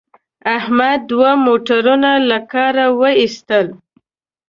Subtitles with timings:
[0.57, 3.67] احمد دوه موټرونه له کاره و ایستل.